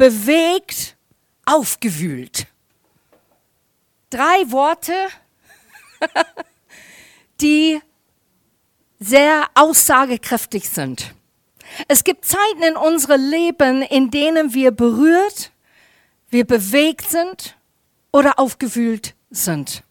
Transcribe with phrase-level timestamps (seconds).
[0.00, 0.96] Bewegt,
[1.44, 2.46] aufgewühlt.
[4.08, 4.94] Drei Worte,
[7.42, 7.82] die
[8.98, 11.14] sehr aussagekräftig sind.
[11.86, 15.52] Es gibt Zeiten in unserem Leben, in denen wir berührt,
[16.30, 17.58] wir bewegt sind
[18.10, 19.82] oder aufgewühlt sind.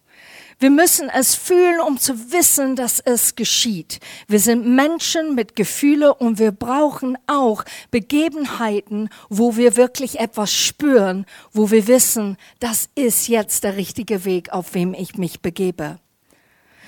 [0.62, 4.02] Wir müssen es fühlen, um zu wissen, dass es geschieht.
[4.28, 11.26] Wir sind Menschen mit Gefühle und wir brauchen auch Begebenheiten, wo wir wirklich etwas spüren,
[11.54, 15.98] wo wir wissen, das ist jetzt der richtige Weg, auf wem ich mich begebe.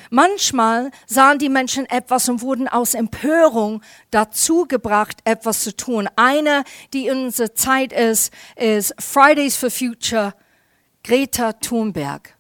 [0.09, 6.09] Manchmal sahen die Menschen etwas und wurden aus Empörung dazu gebracht, etwas zu tun.
[6.17, 10.33] Eine, die in unserer Zeit ist, ist Fridays for Future,
[11.06, 12.35] Greta Thunberg.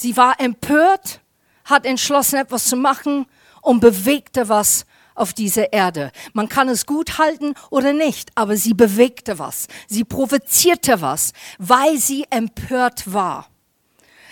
[0.00, 1.22] Sie war empört,
[1.64, 3.26] hat entschlossen, etwas zu machen
[3.62, 6.12] und bewegte was auf dieser Erde.
[6.34, 9.66] Man kann es gut halten oder nicht, aber sie bewegte was.
[9.88, 13.48] Sie provozierte was, weil sie empört war.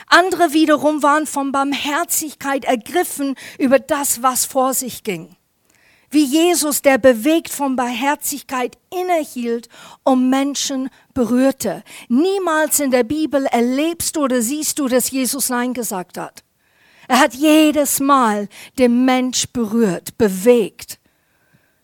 [0.06, 5.35] Andere wiederum waren von Barmherzigkeit ergriffen über das, was vor sich ging.
[6.16, 9.68] Wie Jesus, der bewegt von Barmherzigkeit innehielt
[10.02, 11.84] und Menschen berührte.
[12.08, 16.42] Niemals in der Bibel erlebst du oder siehst du, dass Jesus Nein gesagt hat.
[17.06, 21.00] Er hat jedes Mal den Mensch berührt, bewegt.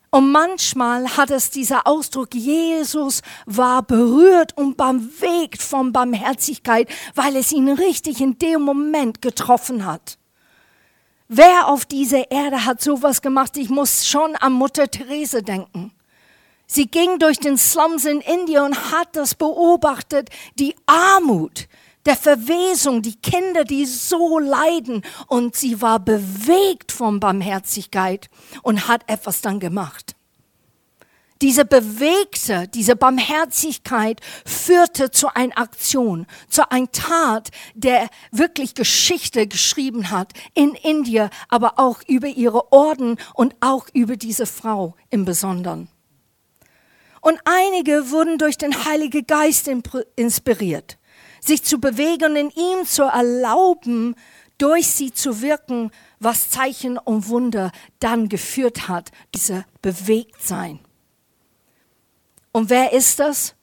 [0.09, 7.53] Und manchmal hat es dieser Ausdruck, Jesus war berührt und bewegt von Barmherzigkeit, weil es
[7.53, 10.17] ihn richtig in dem Moment getroffen hat.
[11.35, 13.57] Wer auf dieser Erde hat sowas gemacht?
[13.57, 15.91] Ich muss schon an Mutter Therese denken.
[16.67, 21.69] Sie ging durch den Slums in Indien und hat das beobachtet, die Armut,
[22.05, 25.01] der Verwesung, die Kinder, die so leiden.
[25.27, 28.29] Und sie war bewegt von Barmherzigkeit
[28.63, 30.15] und hat etwas dann gemacht.
[31.43, 40.13] Diese bewegte, diese Barmherzigkeit führte zu einer Aktion, zu einer Tat, der wirklich Geschichte geschrieben
[40.13, 45.89] hat in Indien, aber auch über ihre Orden und auch über diese Frau im Besonderen.
[47.21, 49.69] Und einige wurden durch den Heiligen Geist
[50.15, 50.97] inspiriert,
[51.41, 54.15] sich zu bewegen und in ihm zu erlauben,
[54.59, 60.79] durch sie zu wirken, was Zeichen und Wunder dann geführt hat, diese Bewegtsein.
[62.53, 63.55] Und wer ist das?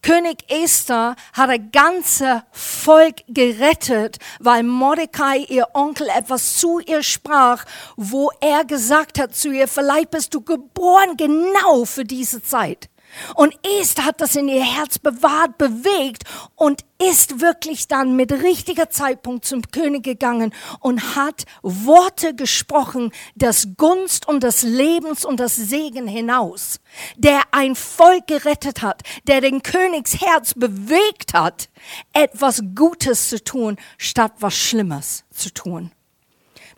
[0.00, 7.64] König Esther hat ein ganzes Volk gerettet, weil Mordecai, ihr Onkel, etwas zu ihr sprach,
[7.96, 12.90] wo er gesagt hat zu ihr, vielleicht bist du geboren genau für diese Zeit.
[13.34, 18.90] Und Esther hat das in ihr Herz bewahrt, bewegt und ist wirklich dann mit richtiger
[18.90, 25.56] Zeitpunkt zum König gegangen und hat Worte gesprochen, das Gunst und das Lebens und das
[25.56, 26.80] Segen hinaus,
[27.16, 31.68] der ein Volk gerettet hat, der den Königs Herz bewegt hat,
[32.12, 35.92] etwas Gutes zu tun, statt was Schlimmes zu tun.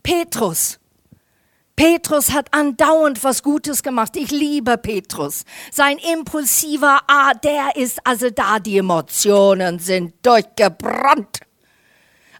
[0.03, 0.79] Petrus,
[1.77, 4.17] Petrus hat andauernd was Gutes gemacht.
[4.17, 5.45] Ich liebe Petrus.
[5.71, 11.41] Sein impulsiver Art, der ist also da, die Emotionen sind durchgebrannt.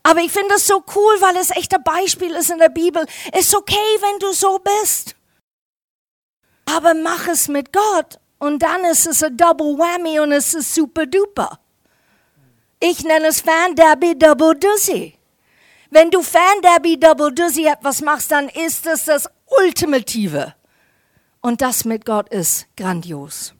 [0.03, 3.05] Aber ich finde das so cool, weil es echt ein Beispiel ist in der Bibel.
[3.37, 5.17] Ist okay, wenn du so bist.
[6.65, 10.75] Aber mach es mit Gott und dann ist es ein Double Whammy und es ist
[10.75, 11.61] super duper.
[12.81, 15.16] Ich nenne es Fan Derby Double Duzzy.
[15.91, 19.29] Wenn du Fan Derby Double Dizzy etwas machst, dann ist es das
[19.63, 20.55] Ultimative.
[21.41, 23.55] Und das mit Gott ist grandios.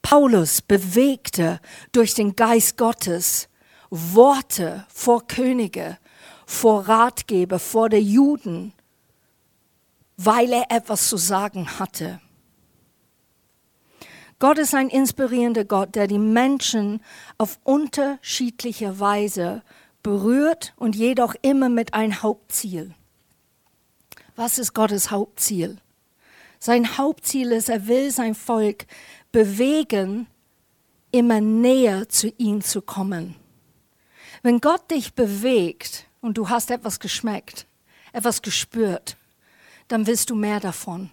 [0.00, 1.60] Paulus bewegte
[1.92, 3.48] durch den Geist Gottes
[3.90, 5.98] Worte vor Könige,
[6.46, 8.72] vor Ratgeber, vor der Juden,
[10.16, 12.20] weil er etwas zu sagen hatte.
[14.38, 17.02] Gott ist ein inspirierender Gott, der die Menschen
[17.38, 19.62] auf unterschiedliche Weise
[20.08, 22.94] berührt und jedoch immer mit einem Hauptziel.
[24.36, 25.76] Was ist Gottes Hauptziel?
[26.58, 28.86] Sein Hauptziel ist, er will sein Volk
[29.32, 30.26] bewegen,
[31.10, 33.34] immer näher zu ihm zu kommen.
[34.42, 37.66] Wenn Gott dich bewegt und du hast etwas geschmeckt,
[38.14, 39.18] etwas gespürt,
[39.88, 41.10] dann willst du mehr davon.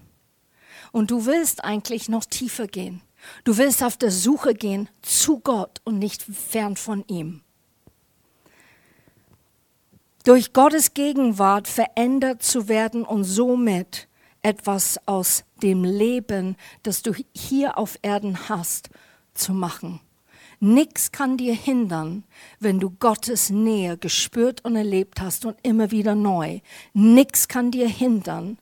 [0.94, 3.02] Und du willst eigentlich noch tiefer gehen.
[3.44, 7.42] Du willst auf der Suche gehen zu Gott und nicht fern von ihm
[10.26, 14.10] durch Gottes Gegenwart verändert zu werden und somit
[14.42, 18.90] etwas aus dem Leben, das du hier auf Erden hast,
[19.34, 20.02] zu machen.
[20.60, 22.24] Nichts kann dir hindern,
[22.60, 26.60] wenn du Gottes Nähe gespürt und erlebt hast und immer wieder neu.
[26.94, 28.58] Nichts kann dir hindern,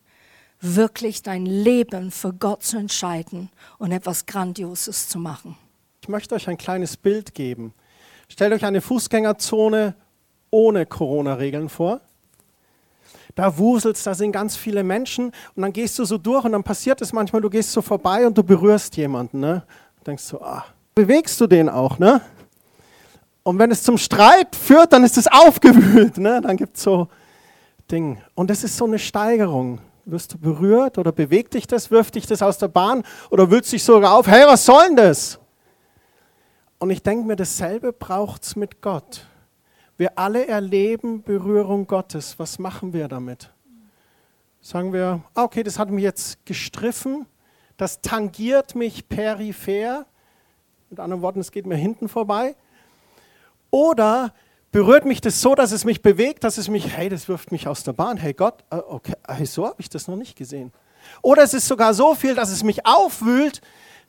[0.59, 5.55] wirklich dein Leben für Gott zu entscheiden und etwas Grandioses zu machen.
[6.01, 7.73] Ich möchte euch ein kleines Bild geben.
[8.27, 9.95] Stellt euch eine Fußgängerzone
[10.53, 11.99] ohne Corona-Regeln vor.
[13.35, 16.63] Da wuselst, da sind ganz viele Menschen und dann gehst du so durch und dann
[16.63, 19.39] passiert es manchmal, du gehst so vorbei und du berührst jemanden.
[19.39, 19.63] Ne?
[19.97, 20.63] Und denkst so, ah,
[20.93, 22.21] bewegst du den auch, ne?
[23.41, 26.39] Und wenn es zum Streit führt, dann ist es aufgewühlt, ne?
[26.41, 27.09] Dann gibt es so
[27.91, 28.19] Dinge.
[28.35, 29.79] Und das ist so eine Steigerung.
[30.05, 33.71] Wirst du berührt oder bewegt dich das, wirft dich das aus der Bahn oder wühlst
[33.73, 35.39] dich sogar auf, hey, was soll denn das?
[36.77, 39.25] Und ich denke mir, dasselbe braucht es mit Gott.
[40.03, 42.37] Wir alle erleben Berührung Gottes.
[42.37, 43.53] Was machen wir damit?
[44.59, 47.25] Sagen wir, ah, okay, das hat mich jetzt gestriffen,
[47.77, 50.05] das tangiert mich peripher.
[50.89, 52.57] Mit anderen Worten, es geht mir hinten vorbei.
[53.71, 54.33] Oder
[54.73, 57.69] berührt mich das so, dass es mich bewegt, dass es mich, hey, das wirft mich
[57.69, 58.17] aus der Bahn.
[58.17, 59.15] Hey Gott, äh, okay,
[59.45, 60.73] so habe ich das noch nicht gesehen.
[61.21, 63.61] Oder es ist sogar so viel, dass es mich aufwühlt,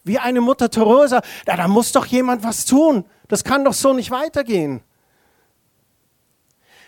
[0.03, 1.23] wie eine Mutter Teresa.
[1.47, 3.05] Ja, da muss doch jemand was tun.
[3.29, 4.83] Das kann doch so nicht weitergehen.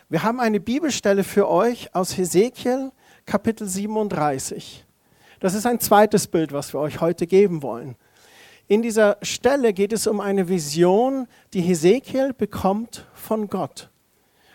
[0.08, 2.92] Wir haben eine Bibelstelle für euch aus Hesekiel,
[3.24, 4.86] Kapitel 37.
[5.40, 7.96] Das ist ein zweites Bild, was wir euch heute geben wollen.
[8.68, 13.90] In dieser Stelle geht es um eine Vision, die Hesekiel bekommt von Gott.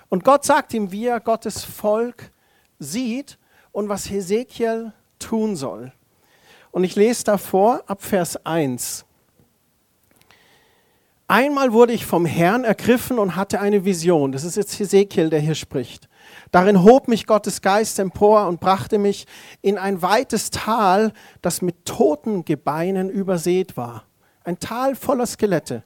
[0.08, 2.32] Und Gott sagt ihm, wie er Gottes Volk
[2.80, 3.38] sieht
[3.74, 5.92] und was Hesekiel tun soll.
[6.72, 9.04] Und ich lese davor ab Vers 1.
[11.32, 14.34] Einmal wurde ich vom Herrn ergriffen und hatte eine Vision.
[14.34, 16.10] Das ist jetzt Hesekiel, der hier spricht.
[16.52, 19.28] Darin hob mich Gottes Geist empor und brachte mich
[19.62, 24.04] in ein weites Tal, das mit toten Gebeinen übersät war.
[24.44, 25.84] Ein Tal voller Skelette.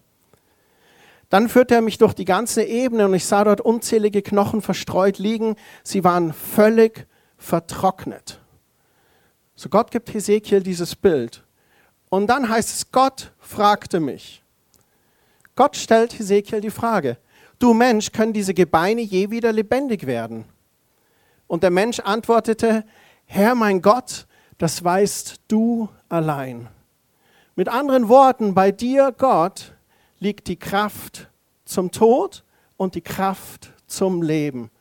[1.30, 5.20] Dann führte er mich durch die ganze Ebene und ich sah dort unzählige Knochen verstreut
[5.20, 5.58] liegen.
[5.84, 7.06] Sie waren völlig
[7.38, 8.40] vertrocknet.
[9.54, 11.44] So Gott gibt Hesekiel dieses Bild.
[12.10, 14.42] Und dann heißt es, Gott fragte mich.
[15.56, 17.18] Gott stellt Hesekiel die Frage,
[17.60, 20.46] du Mensch, können diese Gebeine je wieder lebendig werden?
[21.48, 22.84] Und der Mensch antwortete,
[23.26, 26.68] Herr mein Gott, das weißt du allein.
[27.56, 29.74] Mit anderen Worten, bei dir, Gott,
[30.20, 31.30] liegt die Kraft
[31.64, 32.44] zum Tod
[32.78, 34.72] und die Kraft zum Leben.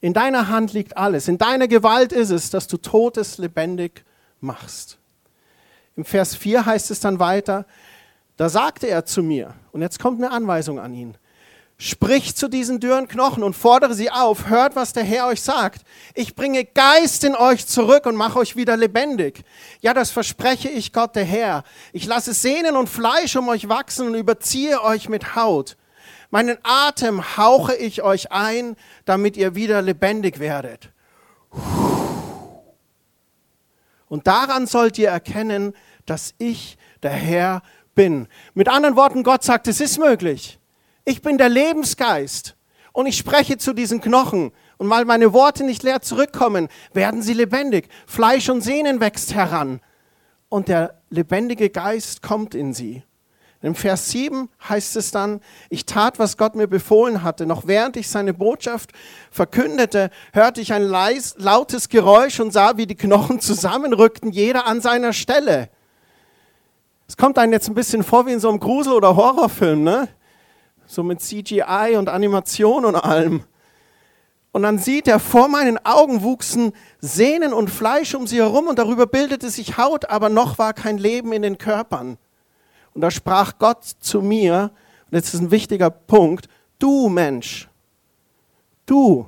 [0.00, 1.26] In deiner Hand liegt alles.
[1.26, 4.04] In deiner Gewalt ist es, dass du Totes lebendig
[4.40, 4.98] machst.
[5.96, 7.66] Im Vers 4 heißt es dann weiter,
[8.38, 11.18] da sagte er zu mir, und jetzt kommt eine Anweisung an ihn,
[11.80, 14.48] Sprich zu diesen dürren Knochen und fordere sie auf.
[14.48, 15.82] Hört, was der Herr euch sagt.
[16.12, 19.44] Ich bringe Geist in euch zurück und mache euch wieder lebendig.
[19.80, 21.62] Ja, das verspreche ich Gott, der Herr.
[21.92, 25.76] Ich lasse Sehnen und Fleisch um euch wachsen und überziehe euch mit Haut.
[26.30, 28.74] Meinen Atem hauche ich euch ein,
[29.04, 30.90] damit ihr wieder lebendig werdet.
[34.08, 35.74] Und daran sollt ihr erkennen,
[36.06, 37.62] dass ich der Herr
[37.98, 38.28] bin.
[38.54, 40.60] Mit anderen Worten, Gott sagt, es ist möglich.
[41.04, 42.54] Ich bin der Lebensgeist
[42.92, 44.52] und ich spreche zu diesen Knochen.
[44.76, 47.88] Und weil meine Worte nicht leer zurückkommen, werden sie lebendig.
[48.06, 49.80] Fleisch und Sehnen wächst heran.
[50.48, 53.02] Und der lebendige Geist kommt in sie.
[53.62, 57.46] Im Vers 7 heißt es dann, ich tat, was Gott mir befohlen hatte.
[57.46, 58.92] Noch während ich seine Botschaft
[59.32, 64.80] verkündete, hörte ich ein leis, lautes Geräusch und sah, wie die Knochen zusammenrückten, jeder an
[64.80, 65.68] seiner Stelle.
[67.08, 70.08] Es kommt einem jetzt ein bisschen vor wie in so einem Grusel- oder Horrorfilm, ne?
[70.86, 73.44] so mit CGI und Animation und allem.
[74.52, 78.78] Und dann sieht er, vor meinen Augen wuchsen Sehnen und Fleisch um sie herum und
[78.78, 82.18] darüber bildete sich Haut, aber noch war kein Leben in den Körpern.
[82.94, 84.70] Und da sprach Gott zu mir,
[85.10, 86.48] und jetzt ist ein wichtiger Punkt,
[86.78, 87.68] du Mensch,
[88.86, 89.26] du,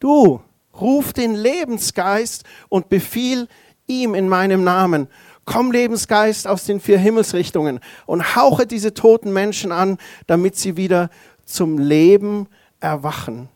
[0.00, 0.40] du,
[0.78, 3.48] ruf den Lebensgeist und befiehl
[3.86, 5.08] ihm in meinem Namen.
[5.50, 11.10] Komm, Lebensgeist aus den vier Himmelsrichtungen und hauche diese toten Menschen an, damit sie wieder
[11.44, 12.46] zum Leben
[12.78, 13.48] erwachen.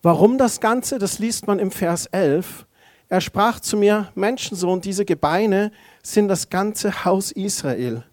[0.00, 1.00] Warum das Ganze?
[1.00, 2.64] Das liest man im Vers 11.
[3.08, 5.72] Er sprach zu mir, Menschensohn, diese Gebeine
[6.04, 8.04] sind das ganze Haus Israel.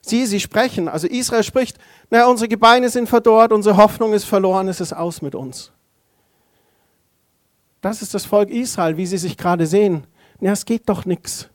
[0.00, 1.76] Sie, sie sprechen, also Israel spricht,
[2.08, 5.70] naja, unsere Gebeine sind verdorrt, unsere Hoffnung ist verloren, es ist aus mit uns.
[7.82, 10.06] Das ist das Volk Israel, wie sie sich gerade sehen
[10.40, 11.48] ja, es geht doch nichts.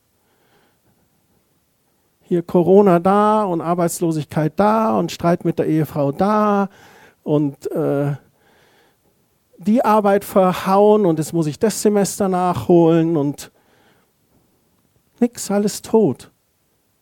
[2.21, 6.69] Hier Corona da und Arbeitslosigkeit da und Streit mit der Ehefrau da
[7.23, 8.13] und äh,
[9.57, 13.51] die Arbeit verhauen und jetzt muss ich das Semester nachholen und
[15.19, 16.31] nichts, alles tot.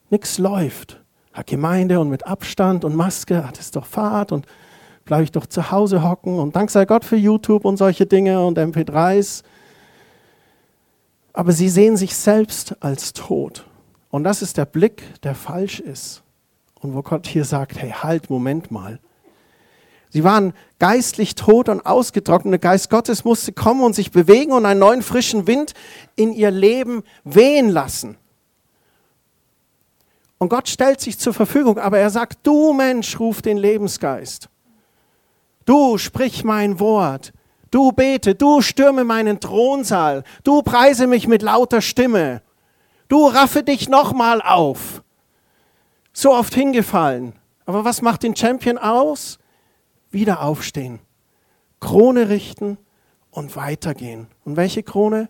[0.10, 1.02] Nichts läuft.
[1.36, 4.46] Ja, Gemeinde und mit Abstand und Maske, hat es doch Fahrt und
[5.06, 8.46] bleibe ich doch zu Hause hocken und dank sei Gott für YouTube und solche Dinge
[8.46, 9.44] und MP3s.
[11.34, 13.66] Aber sie sehen sich selbst als tot.
[14.10, 16.22] Und das ist der Blick, der falsch ist.
[16.80, 19.00] Und wo Gott hier sagt, hey, halt, Moment mal.
[20.10, 22.52] Sie waren geistlich tot und ausgetrocknet.
[22.52, 25.74] Der Geist Gottes musste kommen und sich bewegen und einen neuen frischen Wind
[26.16, 28.18] in ihr Leben wehen lassen.
[30.38, 34.50] Und Gott stellt sich zur Verfügung, aber er sagt, du Mensch, ruf den Lebensgeist.
[35.66, 37.34] Du sprich mein Wort.
[37.74, 40.24] Du bete, du stürme meinen Thronsaal.
[40.44, 42.44] Du preise mich mit lauter Stimme.
[43.08, 45.02] Du raffe dich nochmal auf.
[46.14, 47.34] So oft hingefallen.
[47.66, 49.40] Aber was macht den Champion aus?
[50.12, 51.00] Wieder aufstehen.
[51.80, 52.78] Krone richten
[53.32, 54.28] und weitergehen.
[54.46, 55.28] Und welche Krone?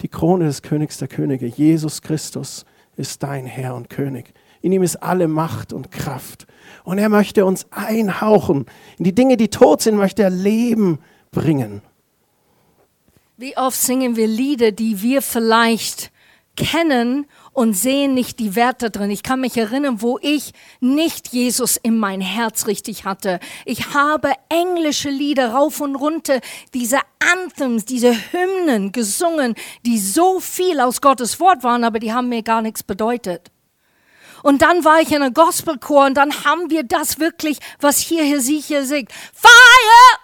[0.00, 1.46] Die Krone des Königs der Könige.
[1.46, 4.32] Jesus Christus ist dein Herr und König.
[4.60, 6.46] In ihm ist alle Macht und Kraft.
[6.84, 8.66] Und er möchte uns einhauchen.
[8.96, 11.82] In die Dinge, die tot sind, möchte er Leben bringen.
[13.36, 16.10] Wie oft singen wir Lieder, die wir vielleicht
[16.56, 19.10] kennen und sehen nicht die Werte drin.
[19.10, 23.40] Ich kann mich erinnern, wo ich nicht Jesus in mein Herz richtig hatte.
[23.64, 26.40] Ich habe englische Lieder rauf und runter,
[26.74, 29.54] diese Anthems, diese Hymnen gesungen,
[29.86, 33.50] die so viel aus Gottes Wort waren, aber die haben mir gar nichts bedeutet.
[34.42, 38.24] Und dann war ich in einem Gospelchor und dann haben wir das wirklich, was hier,
[38.24, 39.12] hier singt.
[39.34, 40.19] Fire!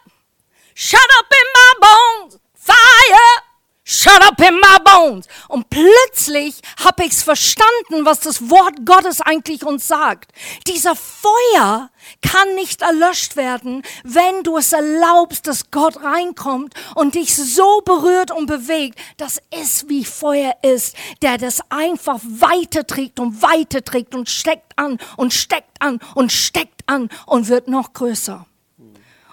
[0.79, 2.39] Shut up in my bones!
[2.55, 3.43] Fire!
[3.83, 5.27] Shut up in my bones.
[5.49, 10.33] Und plötzlich habe ich's verstanden, was das Wort Gottes eigentlich uns sagt.
[10.67, 11.89] Dieser Feuer
[12.21, 18.31] kann nicht erlöscht werden, wenn du es erlaubst, dass Gott reinkommt und dich so berührt
[18.31, 24.79] und bewegt, dass es wie Feuer ist, der das einfach weiterträgt und weiterträgt und steckt
[24.79, 28.45] an und steckt an und steckt an und wird noch größer.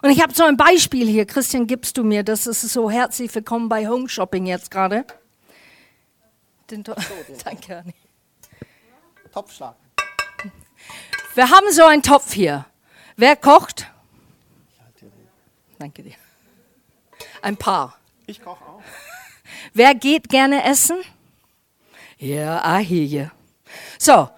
[0.03, 1.25] Und ich habe so ein Beispiel hier.
[1.25, 5.05] Christian, gibst du mir, das ist so herzlich willkommen bei Home Shopping jetzt gerade.
[7.45, 7.93] Danke, Anni.
[9.33, 9.75] Topfschlag.
[11.35, 12.65] Wir haben so einen Topf hier.
[13.15, 13.87] Wer kocht?
[15.79, 16.15] Danke dir.
[17.41, 17.97] Ein paar.
[18.25, 18.81] Ich koche auch.
[19.73, 20.97] Wer geht gerne essen?
[22.17, 23.29] Ja, I hear you.
[23.97, 24.29] So,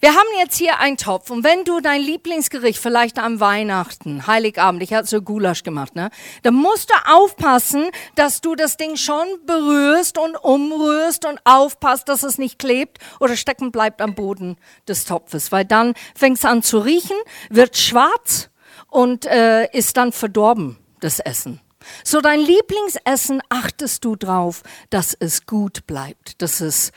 [0.00, 4.80] wir haben jetzt hier einen Topf und wenn du dein Lieblingsgericht vielleicht am Weihnachten, Heiligabend,
[4.82, 6.10] ich hatte so Gulasch gemacht, ne,
[6.44, 12.22] dann musst du aufpassen, dass du das Ding schon berührst und umrührst und aufpasst, dass
[12.22, 16.62] es nicht klebt oder stecken bleibt am Boden des Topfes, weil dann fängt es an
[16.62, 17.16] zu riechen,
[17.50, 18.50] wird schwarz
[18.86, 21.60] und äh, ist dann verdorben, das Essen.
[22.04, 26.92] So dein Lieblingsessen achtest du drauf, dass es gut bleibt, dass es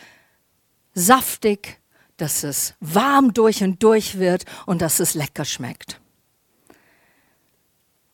[0.94, 1.81] saftig,
[2.22, 6.00] dass es warm durch und durch wird und dass es lecker schmeckt.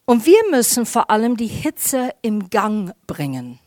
[0.06, 3.60] Und wir müssen vor allem die Hitze im Gang bringen.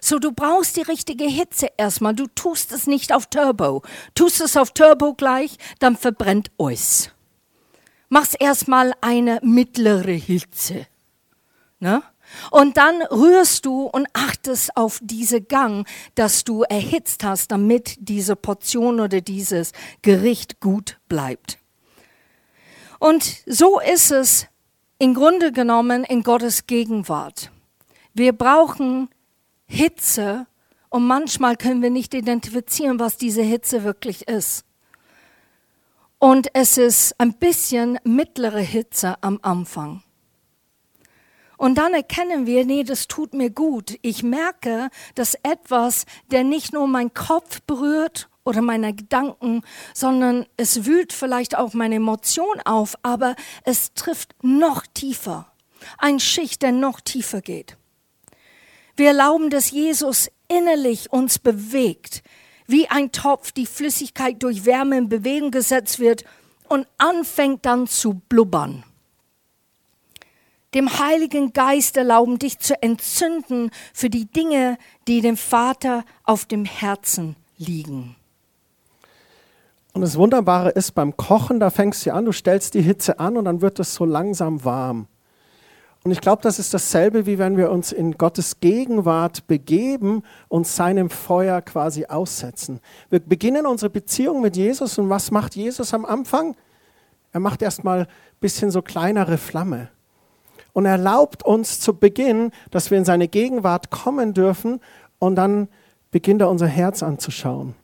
[0.00, 2.14] So, du brauchst die richtige Hitze erstmal.
[2.14, 3.82] Du tust es nicht auf Turbo.
[4.14, 7.10] Tust es auf Turbo gleich, dann verbrennt euch.
[8.08, 10.86] Mach's erstmal eine mittlere Hitze.
[11.80, 12.02] Ne?
[12.50, 18.36] Und dann rührst du und achtest auf diese Gang, dass du erhitzt hast, damit diese
[18.36, 19.72] Portion oder dieses
[20.02, 21.58] Gericht gut bleibt.
[22.98, 24.46] Und so ist es
[24.98, 27.50] im Grunde genommen in Gottes Gegenwart.
[28.12, 29.08] Wir brauchen
[29.66, 30.46] Hitze
[30.90, 34.64] und manchmal können wir nicht identifizieren, was diese Hitze wirklich ist.
[36.18, 40.02] Und es ist ein bisschen mittlere Hitze am Anfang.
[41.60, 43.98] Und dann erkennen wir, nee, das tut mir gut.
[44.00, 49.60] Ich merke, dass etwas, der nicht nur meinen Kopf berührt oder meine Gedanken,
[49.92, 55.52] sondern es wühlt vielleicht auch meine Emotion auf, aber es trifft noch tiefer.
[55.98, 57.76] Ein Schicht, der noch tiefer geht.
[58.96, 62.22] Wir erlauben, dass Jesus innerlich uns bewegt,
[62.68, 66.24] wie ein Topf, die Flüssigkeit durch Wärme in Bewegung gesetzt wird
[66.70, 68.82] und anfängt dann zu blubbern
[70.74, 76.64] dem Heiligen Geist erlauben, dich zu entzünden für die Dinge, die dem Vater auf dem
[76.64, 78.16] Herzen liegen.
[79.92, 83.36] Und das Wunderbare ist beim Kochen, da fängst du an, du stellst die Hitze an
[83.36, 85.08] und dann wird es so langsam warm.
[86.02, 90.66] Und ich glaube, das ist dasselbe, wie wenn wir uns in Gottes Gegenwart begeben und
[90.66, 92.80] seinem Feuer quasi aussetzen.
[93.10, 96.56] Wir beginnen unsere Beziehung mit Jesus und was macht Jesus am Anfang?
[97.32, 98.06] Er macht erstmal ein
[98.40, 99.90] bisschen so kleinere Flamme
[100.72, 104.80] und erlaubt uns zu Beginn, dass wir in seine Gegenwart kommen dürfen
[105.18, 105.68] und dann
[106.10, 107.74] beginnt er unser Herz anzuschauen.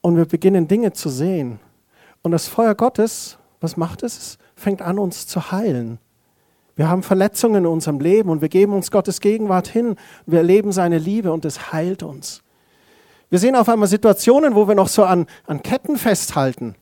[0.00, 1.58] Und wir beginnen Dinge zu sehen.
[2.22, 4.18] Und das Feuer Gottes, was macht es?
[4.18, 5.98] Es fängt an, uns zu heilen.
[6.76, 9.96] Wir haben Verletzungen in unserem Leben und wir geben uns Gottes Gegenwart hin.
[10.26, 12.42] Wir erleben seine Liebe und es heilt uns.
[13.30, 16.76] Wir sehen auf einmal Situationen, wo wir noch so an, an Ketten festhalten.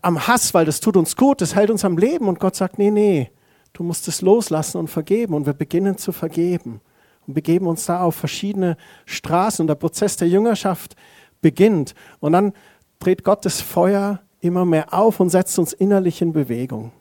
[0.00, 2.28] Am, Hass, weil das tut uns gut, das hält uns am Leben.
[2.28, 3.30] Und Gott sagt, nee, nee,
[3.72, 5.34] du musst es loslassen und vergeben.
[5.34, 6.80] Und wir beginnen zu vergeben
[7.26, 9.62] und begeben uns da auf verschiedene Straßen.
[9.62, 10.94] Und der Prozess der Jüngerschaft
[11.40, 11.94] beginnt.
[12.20, 12.52] Und dann
[13.00, 16.92] dreht Gott das Feuer immer mehr auf und setzt uns innerlich in Bewegung.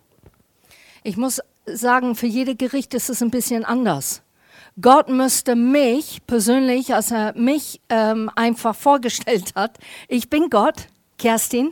[1.04, 4.22] Ich muss sagen, für jede Gericht ist es ein bisschen anders.
[4.80, 11.72] Gott müsste mich persönlich, als er mich ähm, einfach vorgestellt hat, ich bin Gott, Kerstin,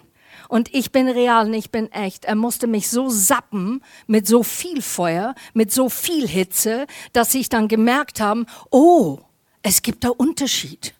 [0.50, 2.26] und ich bin real und ich bin echt.
[2.26, 7.48] Er musste mich so sappen mit so viel Feuer, mit so viel Hitze, dass ich
[7.48, 9.20] dann gemerkt habe, oh,
[9.62, 10.96] es gibt da Unterschied.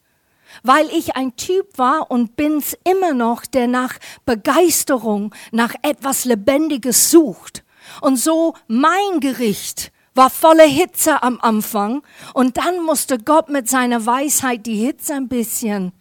[0.62, 7.10] Weil ich ein Typ war und bin's immer noch, der nach Begeisterung, nach etwas Lebendiges
[7.10, 7.64] sucht.
[8.00, 12.02] Und so mein Gericht war volle Hitze am Anfang
[12.34, 15.92] und dann musste Gott mit seiner Weisheit die Hitze ein bisschen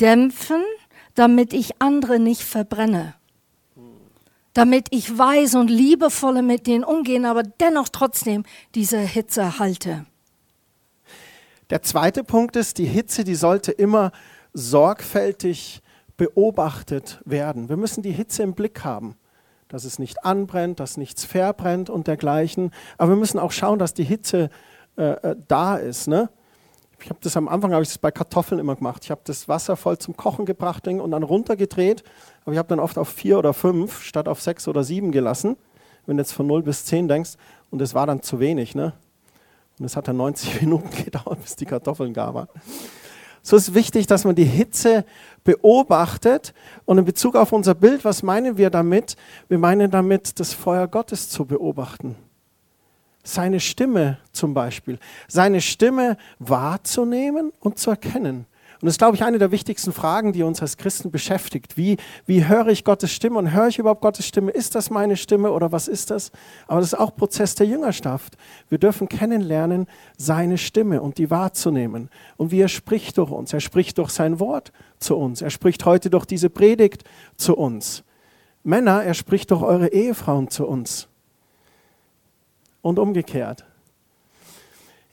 [0.00, 0.62] dämpfen,
[1.20, 3.12] damit ich andere nicht verbrenne.
[4.54, 10.06] Damit ich weise und liebevolle mit denen umgehen, aber dennoch trotzdem diese Hitze halte.
[11.68, 14.12] Der zweite Punkt ist, die Hitze, die sollte immer
[14.54, 15.82] sorgfältig
[16.16, 17.68] beobachtet werden.
[17.68, 19.16] Wir müssen die Hitze im Blick haben
[19.68, 22.72] dass es nicht anbrennt, dass nichts verbrennt und dergleichen.
[22.98, 24.50] Aber wir müssen auch schauen, dass die Hitze
[24.96, 26.08] äh, äh da ist.
[26.08, 26.28] Ne?
[27.02, 29.04] Ich habe das am Anfang habe ich das bei Kartoffeln immer gemacht.
[29.04, 32.04] Ich habe das Wasser voll zum Kochen gebracht und dann runtergedreht.
[32.42, 35.56] Aber ich habe dann oft auf vier oder fünf statt auf sechs oder sieben gelassen.
[36.06, 37.32] Wenn du jetzt von 0 bis 10 denkst.
[37.70, 38.74] Und es war dann zu wenig.
[38.74, 38.92] Ne?
[39.78, 42.48] Und es hat dann 90 Minuten gedauert, bis die Kartoffeln gar waren.
[43.42, 45.04] So ist wichtig, dass man die Hitze
[45.44, 46.52] beobachtet.
[46.84, 49.16] Und in Bezug auf unser Bild, was meinen wir damit?
[49.48, 52.16] Wir meinen damit, das Feuer Gottes zu beobachten.
[53.22, 54.98] Seine Stimme zum Beispiel.
[55.28, 58.46] Seine Stimme wahrzunehmen und zu erkennen.
[58.80, 61.76] Und das ist, glaube ich, eine der wichtigsten Fragen, die uns als Christen beschäftigt.
[61.76, 64.52] Wie, wie höre ich Gottes Stimme und höre ich überhaupt Gottes Stimme?
[64.52, 66.32] Ist das meine Stimme oder was ist das?
[66.66, 68.38] Aber das ist auch Prozess der Jüngerschaft.
[68.70, 72.08] Wir dürfen kennenlernen, seine Stimme und die wahrzunehmen.
[72.38, 73.52] Und wie er spricht durch uns.
[73.52, 75.42] Er spricht durch sein Wort zu uns.
[75.42, 77.04] Er spricht heute durch diese Predigt
[77.36, 78.02] zu uns.
[78.62, 81.09] Männer, er spricht durch eure Ehefrauen zu uns.
[82.82, 83.64] Und umgekehrt.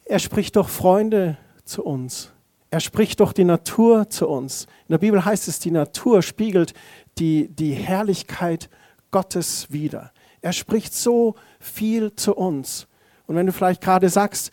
[0.05, 2.31] Er spricht durch Freunde zu uns.
[2.69, 4.65] Er spricht doch die Natur zu uns.
[4.87, 6.73] In der Bibel heißt es, die Natur spiegelt
[7.17, 8.69] die, die Herrlichkeit
[9.11, 10.11] Gottes wider.
[10.41, 12.87] Er spricht so viel zu uns.
[13.25, 14.51] Und wenn du vielleicht gerade sagst,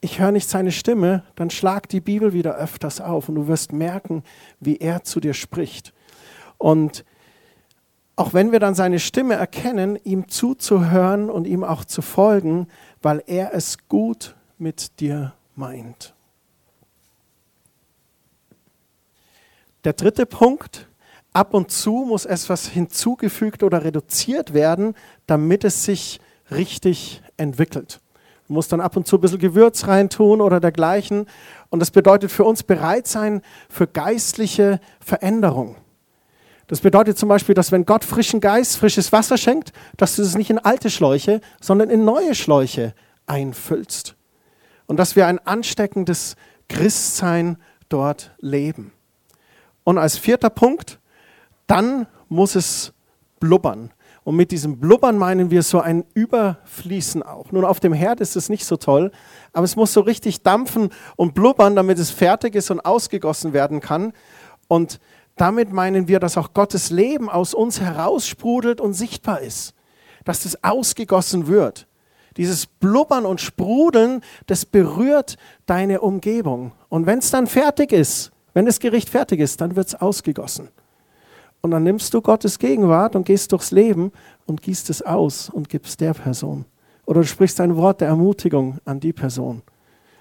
[0.00, 3.72] ich höre nicht seine Stimme, dann schlag die Bibel wieder öfters auf und du wirst
[3.72, 4.22] merken,
[4.60, 5.94] wie er zu dir spricht.
[6.58, 7.04] Und
[8.16, 12.68] auch wenn wir dann seine Stimme erkennen, ihm zuzuhören und ihm auch zu folgen,
[13.02, 16.14] weil er es gut mit dir meint.
[19.84, 20.88] Der dritte Punkt,
[21.32, 24.94] ab und zu muss etwas hinzugefügt oder reduziert werden,
[25.26, 28.00] damit es sich richtig entwickelt.
[28.46, 31.26] Du musst dann ab und zu ein bisschen Gewürz reintun oder dergleichen.
[31.70, 35.76] Und das bedeutet für uns bereit sein für geistliche Veränderung.
[36.66, 40.36] Das bedeutet zum Beispiel, dass wenn Gott frischen Geist, frisches Wasser schenkt, dass du es
[40.36, 42.94] nicht in alte Schläuche, sondern in neue Schläuche
[43.26, 44.16] einfüllst.
[44.86, 46.36] Und dass wir ein ansteckendes
[46.68, 48.92] Christsein dort leben.
[49.84, 50.98] Und als vierter Punkt,
[51.66, 52.92] dann muss es
[53.40, 53.90] blubbern.
[54.24, 57.52] Und mit diesem Blubbern meinen wir so ein Überfließen auch.
[57.52, 59.10] Nun, auf dem Herd ist es nicht so toll,
[59.52, 63.80] aber es muss so richtig dampfen und blubbern, damit es fertig ist und ausgegossen werden
[63.80, 64.14] kann.
[64.66, 64.98] Und
[65.36, 69.74] damit meinen wir, dass auch Gottes Leben aus uns heraussprudelt und sichtbar ist.
[70.24, 71.86] Dass es ausgegossen wird.
[72.36, 76.72] Dieses Blubbern und Sprudeln, das berührt deine Umgebung.
[76.88, 80.68] Und wenn es dann fertig ist, wenn das Gericht fertig ist, dann wird es ausgegossen.
[81.60, 84.12] Und dann nimmst du Gottes Gegenwart und gehst durchs Leben
[84.46, 86.64] und gießt es aus und gibst der Person.
[87.06, 89.62] Oder du sprichst ein Wort der Ermutigung an die Person.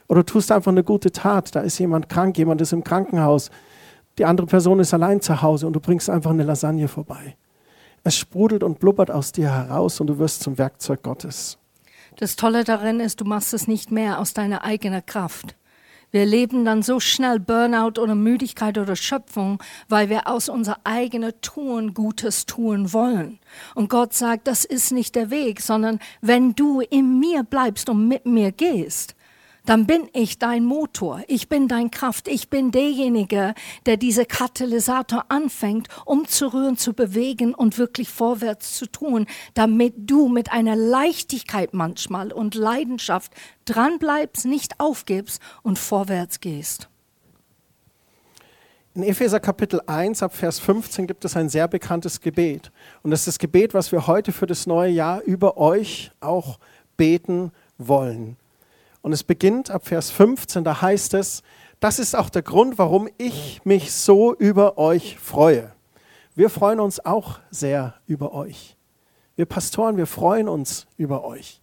[0.08, 1.56] Oder du tust einfach eine gute Tat.
[1.56, 3.49] Da ist jemand krank, jemand ist im Krankenhaus.
[4.17, 7.36] Die andere Person ist allein zu Hause und du bringst einfach eine Lasagne vorbei.
[8.04, 11.58] Es sprudelt und blubbert aus dir heraus und du wirst zum Werkzeug Gottes.
[12.17, 15.56] Das Tolle darin ist, du machst es nicht mehr aus deiner eigenen Kraft.
[16.12, 19.58] Wir erleben dann so schnell Burnout oder Müdigkeit oder Schöpfung,
[19.89, 23.39] weil wir aus unser eigenes Tun Gutes tun wollen.
[23.73, 28.08] Und Gott sagt, das ist nicht der Weg, sondern wenn du in mir bleibst und
[28.08, 29.15] mit mir gehst,
[29.65, 33.54] dann bin ich dein Motor, ich bin dein Kraft, ich bin derjenige,
[33.86, 40.52] der diese Katalysator anfängt, umzurühren, zu bewegen und wirklich vorwärts zu tun, damit du mit
[40.52, 43.32] einer Leichtigkeit manchmal und Leidenschaft
[43.65, 46.89] dranbleibst, nicht aufgibst und vorwärts gehst.
[48.95, 52.71] In Epheser Kapitel 1 ab Vers 15 gibt es ein sehr bekanntes Gebet.
[53.02, 56.60] Und das ist das Gebet, was wir heute für das neue Jahr über euch auch
[56.95, 58.38] beten wollen.
[59.03, 61.43] Und es beginnt ab Vers 15, da heißt es,
[61.81, 65.73] das ist auch der Grund, warum ich mich so über euch freue.
[66.35, 68.77] Wir freuen uns auch sehr über euch.
[69.35, 71.61] Wir Pastoren, wir freuen uns über euch.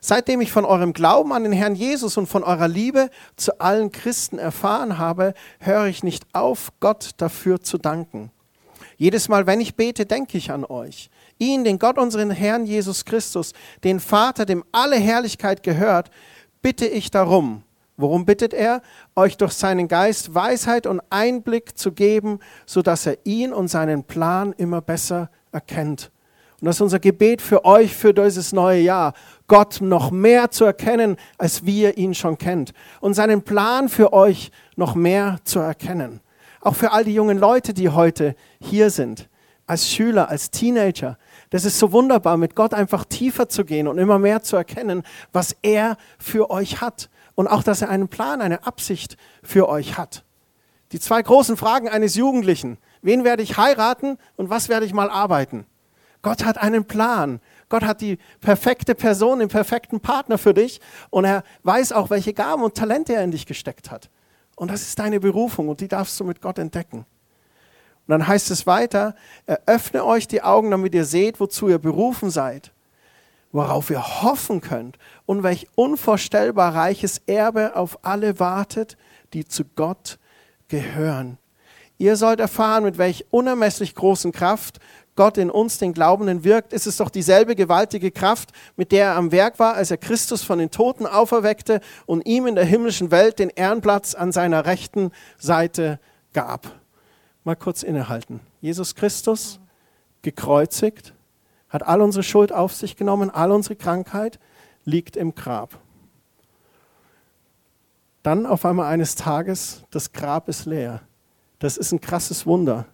[0.00, 3.90] Seitdem ich von eurem Glauben an den Herrn Jesus und von eurer Liebe zu allen
[3.90, 8.30] Christen erfahren habe, höre ich nicht auf, Gott dafür zu danken.
[8.98, 11.08] Jedes Mal, wenn ich bete, denke ich an euch.
[11.38, 16.10] Ihn, den Gott, unseren Herrn Jesus Christus, den Vater, dem alle Herrlichkeit gehört,
[16.62, 17.62] bitte ich darum.
[17.96, 18.82] Worum bittet er?
[19.14, 24.52] Euch durch seinen Geist Weisheit und Einblick zu geben, sodass er ihn und seinen Plan
[24.52, 26.10] immer besser erkennt
[26.60, 29.12] und das ist unser Gebet für euch für dieses neue Jahr.
[29.46, 32.72] Gott noch mehr zu erkennen, als wie ihr ihn schon kennt.
[33.00, 36.20] Und seinen Plan für euch noch mehr zu erkennen.
[36.62, 39.28] Auch für all die jungen Leute, die heute hier sind.
[39.66, 41.18] Als Schüler, als Teenager.
[41.50, 45.02] Das ist so wunderbar, mit Gott einfach tiefer zu gehen und immer mehr zu erkennen,
[45.32, 47.08] was er für euch hat.
[47.34, 50.24] Und auch, dass er einen Plan, eine Absicht für euch hat.
[50.92, 52.78] Die zwei großen Fragen eines Jugendlichen.
[53.02, 55.66] Wen werde ich heiraten und was werde ich mal arbeiten?
[56.22, 57.40] Gott hat einen Plan.
[57.68, 60.80] Gott hat die perfekte Person, den perfekten Partner für dich
[61.10, 64.08] und er weiß auch, welche Gaben und Talente er in dich gesteckt hat.
[64.56, 67.04] Und das ist deine Berufung und die darfst du mit Gott entdecken.
[68.06, 69.14] Und dann heißt es weiter,
[69.46, 72.72] eröffne euch die Augen, damit ihr seht, wozu ihr berufen seid,
[73.50, 78.96] worauf ihr hoffen könnt und welch unvorstellbar reiches Erbe auf alle wartet,
[79.32, 80.18] die zu Gott
[80.68, 81.38] gehören.
[81.98, 84.78] Ihr sollt erfahren, mit welch unermesslich großen Kraft
[85.16, 89.16] Gott in uns, den Glaubenden, wirkt, ist es doch dieselbe gewaltige Kraft, mit der er
[89.16, 93.10] am Werk war, als er Christus von den Toten auferweckte und ihm in der himmlischen
[93.10, 95.98] Welt den Ehrenplatz an seiner rechten Seite
[96.34, 96.70] gab.
[97.46, 98.40] Mal kurz innehalten.
[98.60, 99.60] Jesus Christus,
[100.22, 101.14] gekreuzigt,
[101.68, 104.40] hat all unsere Schuld auf sich genommen, all unsere Krankheit,
[104.84, 105.78] liegt im Grab.
[108.24, 111.02] Dann auf einmal eines Tages, das Grab ist leer.
[111.60, 112.86] Das ist ein krasses Wunder.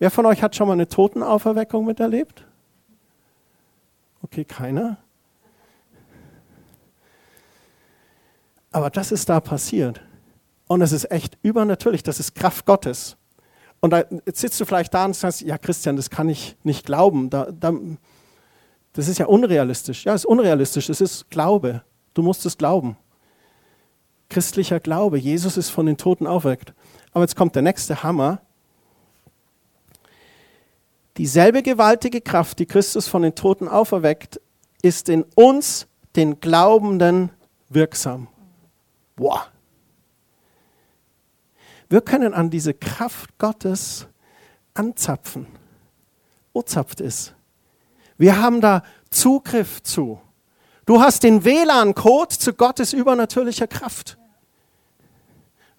[0.00, 2.44] Wer von euch hat schon mal eine Totenauferweckung miterlebt?
[4.22, 4.96] Okay, keiner.
[8.72, 10.00] Aber das ist da passiert.
[10.66, 13.16] Und es ist echt übernatürlich, das ist Kraft Gottes.
[13.82, 16.86] Und da, jetzt sitzt du vielleicht da und sagst, ja Christian, das kann ich nicht
[16.86, 17.30] glauben.
[17.30, 17.74] Da, da,
[18.92, 20.04] das ist ja unrealistisch.
[20.04, 21.82] Ja, es ist unrealistisch, es ist Glaube.
[22.14, 22.96] Du musst es glauben.
[24.28, 26.72] Christlicher Glaube, Jesus ist von den Toten auferweckt.
[27.12, 28.40] Aber jetzt kommt der nächste Hammer.
[31.16, 34.40] Dieselbe gewaltige Kraft, die Christus von den Toten auferweckt,
[34.80, 37.30] ist in uns, den Glaubenden,
[37.68, 38.28] wirksam.
[39.16, 39.51] Boah.
[41.92, 44.06] Wir können an diese Kraft Gottes
[44.72, 45.46] anzapfen.
[46.54, 47.34] Wo zapft es?
[48.16, 50.18] Wir haben da Zugriff zu.
[50.86, 54.16] Du hast den WLAN-Code zu Gottes übernatürlicher Kraft.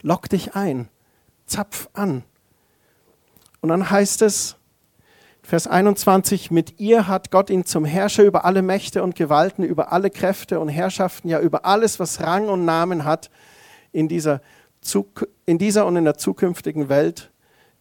[0.04, 0.88] Lock dich ein,
[1.48, 2.24] zapf an.
[3.62, 4.58] Und dann heißt es,
[5.42, 9.92] Vers 21, mit ihr hat Gott ihn zum Herrscher über alle Mächte und Gewalten, über
[9.92, 13.32] alle Kräfte und Herrschaften, ja über alles, was Rang und Namen hat,
[13.92, 14.42] in dieser,
[15.46, 17.32] in dieser und in der zukünftigen Welt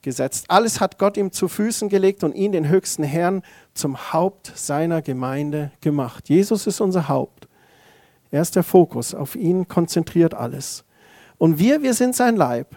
[0.02, 0.46] gesetzt.
[0.48, 3.42] Alles hat Gott ihm zu Füßen gelegt und ihn, den höchsten Herrn,
[3.74, 6.28] zum Haupt seiner Gemeinde gemacht.
[6.28, 7.48] Jesus ist unser Haupt.
[8.30, 10.84] Er ist der Fokus, auf ihn konzentriert alles.
[11.38, 12.76] Und wir, wir sind sein Leib,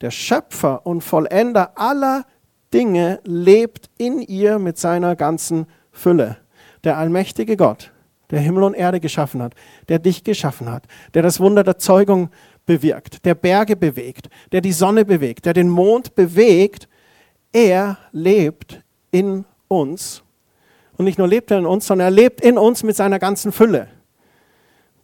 [0.00, 2.24] der Schöpfer und Vollender aller
[2.72, 6.38] Dinge lebt in ihr mit seiner ganzen Fülle.
[6.82, 7.92] Der allmächtige Gott,
[8.30, 9.54] der Himmel und Erde geschaffen hat,
[9.88, 10.84] der dich geschaffen hat,
[11.14, 12.30] der das Wunder der Zeugung
[12.66, 16.88] bewirkt, der Berge bewegt, der die Sonne bewegt, der den Mond bewegt,
[17.52, 20.22] er lebt in uns.
[20.96, 23.52] Und nicht nur lebt er in uns, sondern er lebt in uns mit seiner ganzen
[23.52, 23.88] Fülle.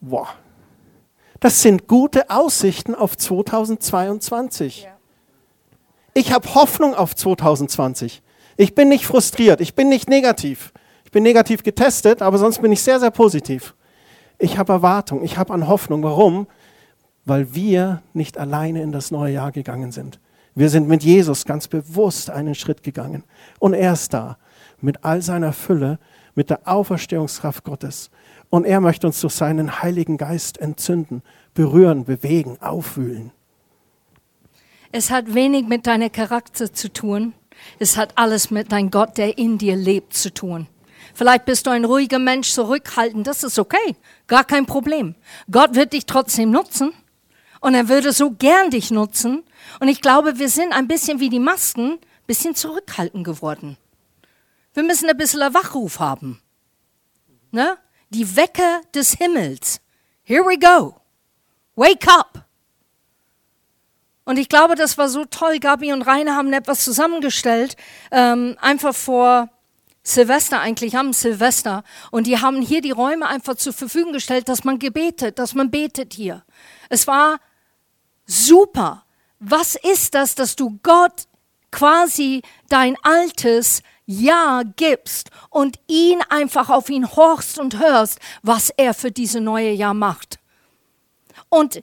[0.00, 0.28] Wow.
[1.40, 4.82] Das sind gute Aussichten auf 2022.
[4.82, 4.90] Ja.
[6.14, 8.22] Ich habe Hoffnung auf 2020.
[8.56, 10.72] Ich bin nicht frustriert, ich bin nicht negativ.
[11.04, 13.74] Ich bin negativ getestet, aber sonst bin ich sehr, sehr positiv.
[14.38, 16.02] Ich habe Erwartung, ich habe an Hoffnung.
[16.02, 16.46] Warum?
[17.24, 20.20] Weil wir nicht alleine in das neue Jahr gegangen sind.
[20.54, 23.24] Wir sind mit Jesus ganz bewusst einen Schritt gegangen.
[23.58, 24.38] Und er ist da,
[24.80, 25.98] mit all seiner Fülle,
[26.34, 28.10] mit der Auferstehungskraft Gottes.
[28.48, 31.22] Und er möchte uns durch seinen Heiligen Geist entzünden,
[31.54, 33.30] berühren, bewegen, aufwühlen.
[34.92, 37.32] Es hat wenig mit deinem Charakter zu tun.
[37.78, 40.66] Es hat alles mit deinem Gott, der in dir lebt, zu tun.
[41.14, 43.26] Vielleicht bist du ein ruhiger Mensch, zurückhaltend.
[43.26, 43.96] Das ist okay.
[44.26, 45.14] Gar kein Problem.
[45.50, 46.92] Gott wird dich trotzdem nutzen.
[47.60, 49.44] Und er würde so gern dich nutzen,
[49.78, 53.76] Und ich glaube, wir sind ein bisschen wie die Masken, bisschen zurückhaltend geworden.
[54.72, 56.40] Wir müssen ein bisschen einen Wachruf haben.
[57.50, 57.76] Ne?
[58.10, 59.80] Die Wecker des Himmels.
[60.22, 60.96] Here we go.
[61.74, 62.44] Wake up.
[64.24, 65.58] Und ich glaube, das war so toll.
[65.58, 67.76] Gabi und Rainer haben etwas zusammengestellt,
[68.12, 69.48] ähm, einfach vor
[70.04, 71.82] Silvester eigentlich, haben Silvester.
[72.12, 75.70] Und die haben hier die Räume einfach zur Verfügung gestellt, dass man gebetet, dass man
[75.70, 76.44] betet hier.
[76.88, 77.40] Es war
[78.30, 79.04] super.
[79.38, 81.26] Was ist das, dass du Gott
[81.70, 88.94] quasi dein altes Ja gibst und ihn einfach auf ihn horchst und hörst, was er
[88.94, 90.38] für diese neue Jahr macht?
[91.48, 91.82] Und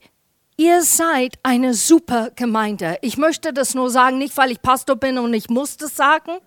[0.55, 2.97] ihr seid eine super Gemeinde.
[3.01, 6.37] Ich möchte das nur sagen, nicht weil ich Pastor bin und ich muss das sagen.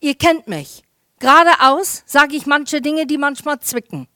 [0.00, 0.82] Ihr kennt mich.
[1.18, 4.08] Geradeaus sage ich manche Dinge, die manchmal zwicken.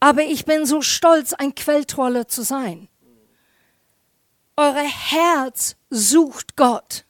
[0.00, 2.88] Aber ich bin so stolz, ein Quelltrolle zu sein.
[4.56, 7.04] Eure Herz sucht Gott.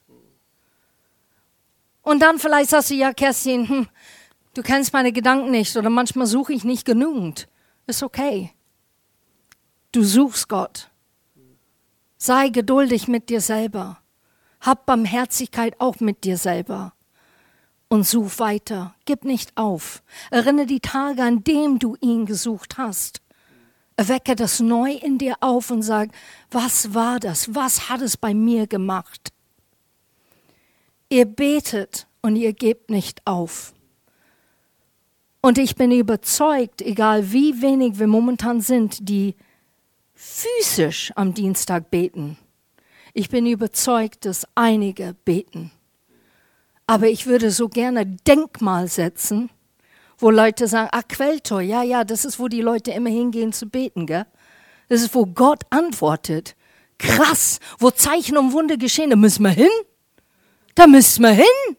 [2.01, 3.87] Und dann vielleicht sagst du, ja, Kerstin, hm,
[4.53, 7.47] du kennst meine Gedanken nicht oder manchmal suche ich nicht genügend.
[7.87, 8.51] Ist okay.
[9.91, 10.89] Du suchst Gott.
[12.17, 13.99] Sei geduldig mit dir selber.
[14.61, 16.93] Hab Barmherzigkeit auch mit dir selber.
[17.87, 18.95] Und such weiter.
[19.05, 20.01] Gib nicht auf.
[20.31, 23.21] Erinnere die Tage, an dem du ihn gesucht hast.
[23.97, 26.09] Erwecke das neu in dir auf und sag,
[26.51, 27.55] was war das?
[27.55, 29.31] Was hat es bei mir gemacht?
[31.09, 33.73] Ihr betet und ihr gebt nicht auf.
[35.41, 39.35] Und ich bin überzeugt, egal wie wenig wir momentan sind, die
[40.15, 42.37] physisch am Dienstag beten,
[43.13, 45.71] ich bin überzeugt, dass einige beten.
[46.87, 49.49] Aber ich würde so gerne Denkmal setzen,
[50.17, 53.67] wo Leute sagen, ah, Quelltor, ja, ja, das ist, wo die Leute immer hingehen zu
[53.67, 54.25] beten, gell?
[54.89, 56.55] Das ist, wo Gott antwortet.
[56.97, 59.69] Krass, wo Zeichen und Wunder geschehen, da müssen wir hin.
[60.75, 61.77] Da müssen wir hin.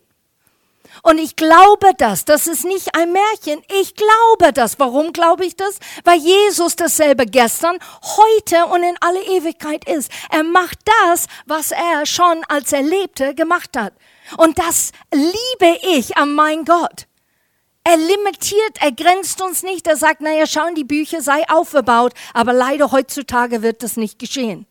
[1.03, 2.25] Und ich glaube das.
[2.25, 3.63] Das ist nicht ein Märchen.
[3.81, 4.79] Ich glaube das.
[4.79, 5.79] Warum glaube ich das?
[6.05, 10.11] Weil Jesus dasselbe gestern, heute und in alle Ewigkeit ist.
[10.31, 13.93] Er macht das, was er schon als er lebte gemacht hat.
[14.37, 17.07] Und das liebe ich an mein Gott.
[17.89, 19.87] Er limitiert, er grenzt uns nicht.
[19.87, 24.67] Er sagt, naja, schauen, die Bücher sei aufgebaut, aber leider heutzutage wird das nicht geschehen.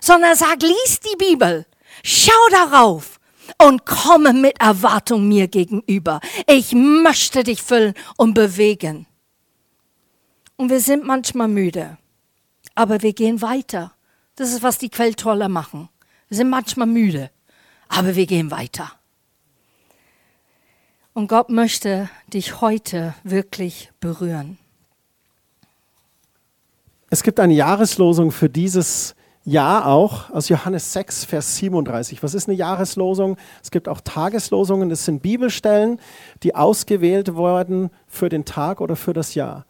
[0.00, 1.66] Sondern er sagt, lies die Bibel,
[2.02, 3.20] schau darauf
[3.62, 6.20] und komme mit Erwartung mir gegenüber.
[6.46, 9.06] Ich möchte dich füllen und bewegen.
[10.56, 11.98] Und wir sind manchmal müde,
[12.74, 13.92] aber wir gehen weiter.
[14.36, 15.90] Das ist, was die Quelltroller machen.
[16.28, 17.30] Wir sind manchmal müde,
[17.88, 18.92] aber wir gehen weiter.
[21.16, 24.58] Und Gott möchte dich heute wirklich berühren.
[27.08, 32.22] Es gibt eine Jahreslosung für dieses Jahr auch aus Johannes 6, Vers 37.
[32.22, 33.38] Was ist eine Jahreslosung?
[33.62, 34.90] Es gibt auch Tageslosungen.
[34.90, 36.00] Das sind Bibelstellen,
[36.42, 39.64] die ausgewählt wurden für den Tag oder für das Jahr.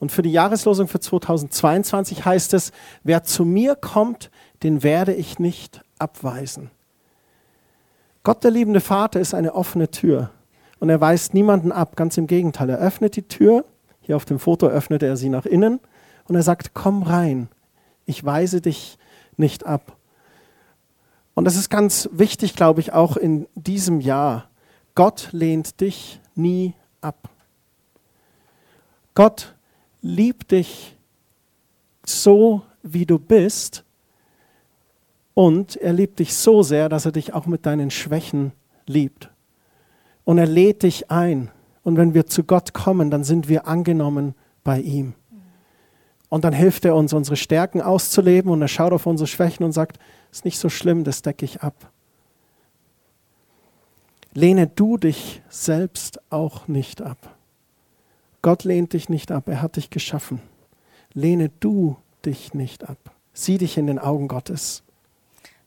[0.00, 2.72] Und für die Jahreslosung für 2022 heißt es,
[3.04, 4.30] wer zu mir kommt,
[4.62, 6.70] den werde ich nicht abweisen.
[8.22, 10.30] Gott, der liebende Vater, ist eine offene Tür
[10.80, 11.94] und er weist niemanden ab.
[11.94, 13.64] Ganz im Gegenteil, er öffnet die Tür.
[14.00, 15.78] Hier auf dem Foto öffnet er sie nach innen
[16.26, 17.48] und er sagt, komm rein.
[18.06, 18.98] Ich weise dich
[19.36, 19.96] nicht ab.
[21.34, 24.48] Und das ist ganz wichtig, glaube ich, auch in diesem Jahr.
[24.94, 27.28] Gott lehnt dich nie ab.
[29.14, 29.54] Gott
[30.00, 30.96] liebt dich
[32.04, 33.84] so, wie du bist.
[35.34, 38.52] Und er liebt dich so sehr, dass er dich auch mit deinen Schwächen
[38.86, 39.30] liebt
[40.24, 41.50] und er lädt dich ein.
[41.82, 45.14] Und wenn wir zu Gott kommen, dann sind wir angenommen bei ihm.
[46.28, 49.72] Und dann hilft er uns, unsere Stärken auszuleben und er schaut auf unsere Schwächen und
[49.72, 49.98] sagt,
[50.30, 51.90] ist nicht so schlimm, das decke ich ab.
[54.32, 57.36] Lehne du dich selbst auch nicht ab.
[58.42, 60.40] Gott lehnt dich nicht ab, er hat dich geschaffen.
[61.12, 62.98] Lehne du dich nicht ab.
[63.32, 64.84] Sieh dich in den Augen Gottes.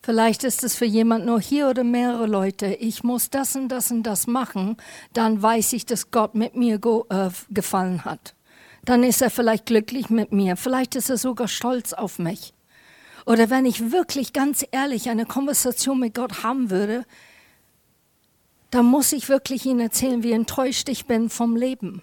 [0.06, 2.68] Vielleicht ist es für jemand nur hier oder mehrere Leute.
[2.74, 4.76] Ich muss das und das und das machen,
[5.13, 8.36] dann weiß ich, dass Gott mit mir go, äh, gefallen hat.
[8.84, 10.58] Dann ist er vielleicht glücklich mit mir.
[10.58, 12.54] Vielleicht ist er sogar stolz auf mich.
[13.26, 17.06] Oder wenn ich wirklich ganz ehrlich eine Konversation mit Gott haben würde,
[18.72, 22.02] dann muss ich wirklich ihm erzählen, wie enttäuscht ich bin vom Leben.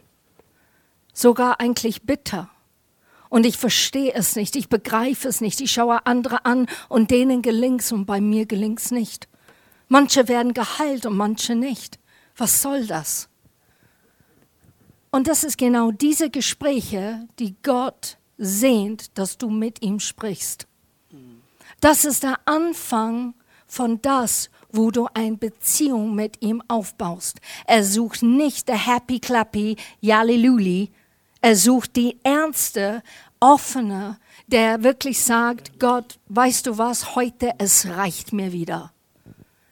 [1.13, 2.49] Sogar eigentlich bitter
[3.31, 7.41] und ich verstehe es nicht, ich begreife es nicht, ich schaue andere an und denen
[7.41, 9.29] gelingt's und bei mir gelingt's nicht.
[9.89, 11.99] Manche werden geheilt und manche nicht.
[12.37, 13.29] Was soll das?
[15.11, 20.67] Und das ist genau diese Gespräche, die Gott sehnt, dass du mit ihm sprichst.
[21.81, 23.35] Das ist der Anfang
[23.67, 27.41] von das, wo du eine Beziehung mit ihm aufbaust.
[27.67, 30.91] Er sucht nicht der Happy Clappy, Yaliluli.
[31.41, 33.03] Er sucht die ernste,
[33.41, 38.93] offene, der wirklich sagt, Gott, weißt du was, heute, es reicht mir wieder.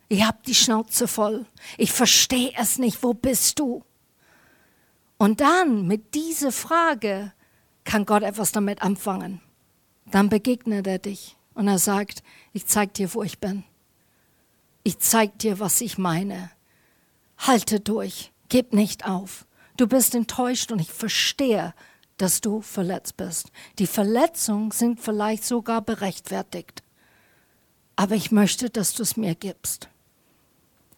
[0.09, 1.45] Ich habe die Schnauze voll.
[1.77, 3.03] Ich verstehe es nicht.
[3.03, 3.85] Wo bist du?
[5.19, 7.33] Und dann mit dieser Frage
[7.85, 9.43] kann Gott etwas damit anfangen.
[10.07, 13.65] Dann begegnet er dich und er sagt, ich zeig dir, wo ich bin.
[14.83, 16.51] Ich zeig dir, was ich meine.
[17.37, 19.47] Halte durch, gib nicht auf.
[19.79, 21.73] Du bist enttäuscht und ich verstehe,
[22.17, 23.53] dass du verletzt bist.
[23.79, 26.83] Die Verletzungen sind vielleicht sogar berechtfertigt.
[27.95, 29.88] Aber ich möchte, dass du es mir gibst.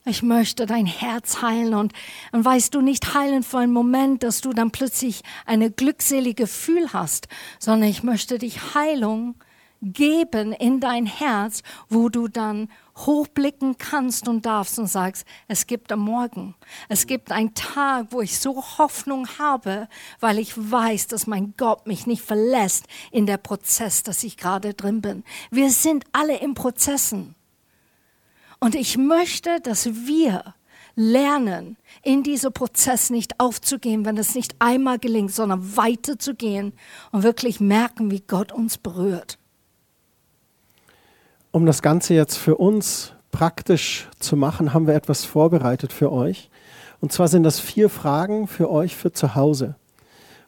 [0.06, 1.92] Ich möchte dein Herz heilen und,
[2.32, 6.94] und weißt du nicht heilen für einen Moment, dass du dann plötzlich eine glückselige Gefühl
[6.94, 9.34] hast, sondern ich möchte dich Heilung
[9.82, 12.70] geben in dein Herz, wo du dann
[13.06, 16.54] hochblicken kannst und darfst und sagst, es gibt am Morgen,
[16.88, 19.88] es gibt einen Tag, wo ich so Hoffnung habe,
[20.20, 24.74] weil ich weiß, dass mein Gott mich nicht verlässt in der Prozess, dass ich gerade
[24.74, 25.24] drin bin.
[25.50, 27.34] Wir sind alle im Prozessen.
[28.60, 30.54] Und ich möchte, dass wir
[30.94, 36.72] lernen, in diesem Prozess nicht aufzugehen, wenn es nicht einmal gelingt, sondern weiterzugehen
[37.10, 39.39] und wirklich merken, wie Gott uns berührt
[41.52, 46.50] um das Ganze jetzt für uns praktisch zu machen, haben wir etwas vorbereitet für euch.
[47.00, 49.76] Und zwar sind das vier Fragen für euch für zu Hause.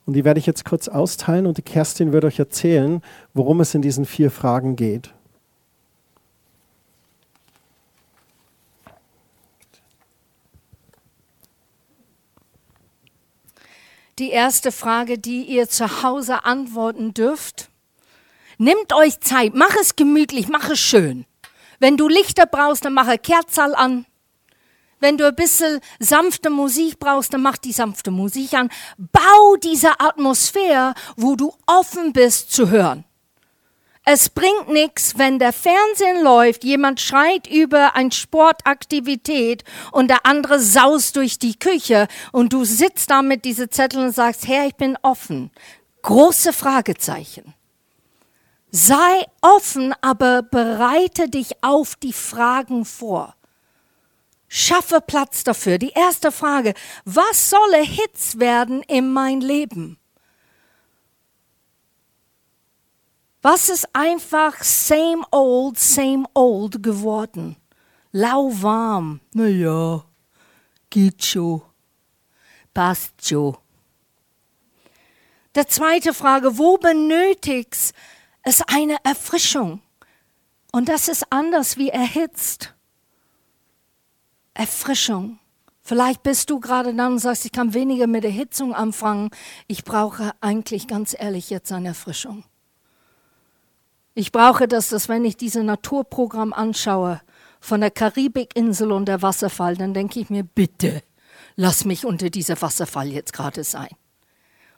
[0.05, 3.03] Und die werde ich jetzt kurz austeilen und die Kerstin wird euch erzählen,
[3.35, 5.13] worum es in diesen vier Fragen geht.
[14.19, 17.72] Die erste Frage, die ihr zu Hause antworten dürft,
[18.59, 21.25] Nehmt euch Zeit, mach es gemütlich, mach es schön.
[21.79, 24.07] Wenn du Lichter brauchst, dann mache Kerzal an.
[25.01, 28.71] Wenn du ein bisschen sanfte Musik brauchst, dann mach die sanfte Musik an.
[28.99, 33.05] Bau diese Atmosphäre, wo du offen bist zu hören.
[34.05, 39.63] Es bringt nichts, wenn der Fernsehen läuft, jemand schreit über eine Sportaktivität
[39.93, 44.13] und der andere saust durch die Küche und du sitzt da mit diese Zettel und
[44.13, 45.51] sagst, Herr, ich bin offen.
[46.03, 47.55] Große Fragezeichen.
[48.75, 53.37] Sei offen, aber bereite dich auf die Fragen vor.
[54.49, 55.77] Schaffe Platz dafür.
[55.77, 56.73] Die erste Frage,
[57.05, 59.99] was solle Hitz werden in mein Leben?
[63.43, 67.57] Was ist einfach same old, same old geworden?
[68.13, 69.21] Lauwarm.
[69.35, 70.03] Naja,
[70.89, 71.61] geht schon.
[72.73, 73.59] Passt schon.
[75.55, 77.95] Der zweite Frage, wo benötigst
[78.45, 79.81] ist eine Erfrischung.
[80.73, 82.75] Und das ist anders wie erhitzt.
[84.55, 85.39] Erfrischung.
[85.83, 89.31] Vielleicht bist du gerade dann und sagst, ich kann weniger mit Erhitzung anfangen.
[89.67, 92.45] Ich brauche eigentlich ganz ehrlich jetzt eine Erfrischung.
[94.15, 97.21] Ich brauche das, dass wenn ich dieses Naturprogramm anschaue,
[97.61, 101.03] von der Karibikinsel und der Wasserfall, dann denke ich mir, bitte,
[101.55, 103.89] lass mich unter dieser Wasserfall jetzt gerade sein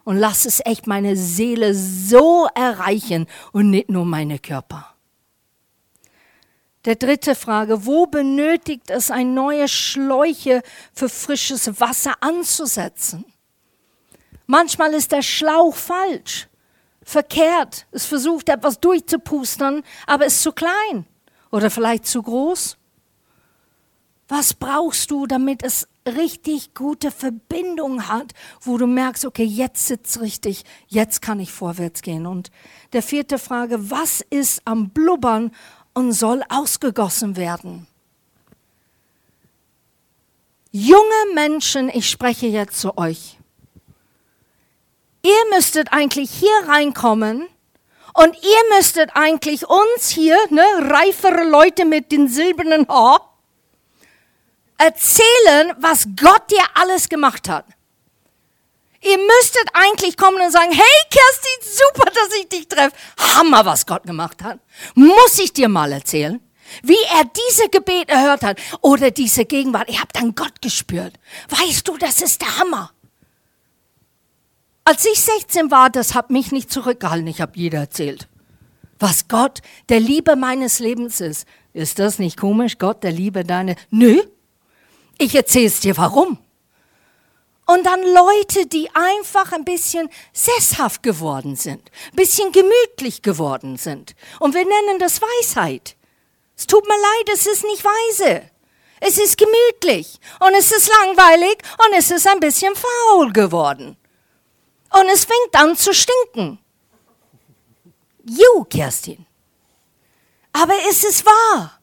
[0.05, 4.95] und lass es echt meine Seele so erreichen und nicht nur meine Körper.
[6.85, 10.61] Der dritte Frage, wo benötigt es ein neue Schläuche
[10.93, 13.25] für frisches Wasser anzusetzen?
[14.45, 16.47] Manchmal ist der Schlauch falsch,
[17.03, 17.87] verkehrt.
[17.91, 21.07] Es versucht etwas durchzupustern, aber ist zu klein
[21.49, 22.77] oder vielleicht zu groß.
[24.27, 30.21] Was brauchst du, damit es richtig gute Verbindung hat, wo du merkst, okay, jetzt sitzt
[30.21, 32.27] richtig, jetzt kann ich vorwärts gehen.
[32.27, 32.51] Und
[32.93, 35.51] der vierte Frage, was ist am Blubbern
[35.93, 37.87] und soll ausgegossen werden?
[40.71, 43.37] Junge Menschen, ich spreche jetzt zu euch.
[45.23, 47.47] Ihr müsstet eigentlich hier reinkommen
[48.13, 53.34] und ihr müsstet eigentlich uns hier, ne, reifere Leute mit den silbernen Haar,
[54.77, 57.65] erzählen, was Gott dir alles gemacht hat.
[59.01, 62.95] Ihr müsstet eigentlich kommen und sagen, hey Kerstin, super, dass ich dich treffe.
[63.35, 64.59] Hammer, was Gott gemacht hat.
[64.95, 66.39] Muss ich dir mal erzählen,
[66.81, 69.89] wie er diese Gebet erhört hat oder diese Gegenwart.
[69.89, 71.13] Ich habe dann Gott gespürt.
[71.49, 72.91] Weißt du, das ist der Hammer.
[74.85, 77.27] Als ich 16 war, das hat mich nicht zurückgehalten.
[77.27, 78.27] Ich habe jeder erzählt.
[78.97, 81.47] Was Gott, der Liebe meines Lebens ist.
[81.73, 82.77] Ist das nicht komisch?
[82.79, 83.75] Gott, der Liebe deine.
[83.89, 84.21] Nö,
[85.17, 86.37] ich erzähle es dir warum.
[87.67, 94.15] Und dann Leute, die einfach ein bisschen sesshaft geworden sind, ein bisschen gemütlich geworden sind.
[94.39, 95.95] Und wir nennen das Weisheit.
[96.55, 98.43] Es tut mir leid, es ist nicht weise.
[99.01, 103.97] Es ist gemütlich und es ist langweilig und es ist ein bisschen faul geworden.
[104.91, 106.59] Und es fängt an zu stinken.
[108.23, 109.25] Ju, Kerstin.
[110.53, 111.79] Aber es ist wahr.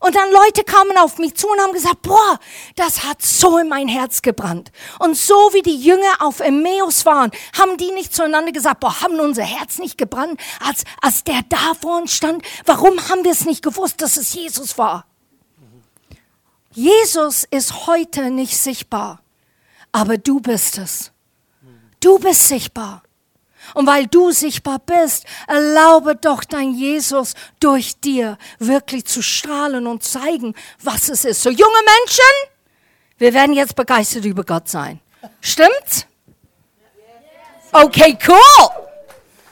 [0.00, 2.40] Und dann Leute kamen auf mich zu und haben gesagt, boah,
[2.74, 4.72] das hat so in mein Herz gebrannt.
[4.98, 9.20] Und so wie die Jünger auf Emmaus waren, haben die nicht zueinander gesagt, boah, haben
[9.20, 12.42] unser Herz nicht gebrannt, als, als der da vor uns stand?
[12.64, 15.04] Warum haben wir es nicht gewusst, dass es Jesus war?
[16.72, 19.20] Jesus ist heute nicht sichtbar,
[19.92, 21.12] aber du bist es.
[22.00, 23.02] Du bist sichtbar.
[23.74, 30.02] Und weil du sichtbar bist, erlaube doch dein Jesus durch dir wirklich zu strahlen und
[30.02, 31.42] zeigen, was es ist.
[31.42, 31.62] So junge
[31.98, 32.54] Menschen,
[33.18, 35.00] wir werden jetzt begeistert über Gott sein.
[35.40, 36.06] Stimmt's?
[37.72, 38.68] Okay, cool.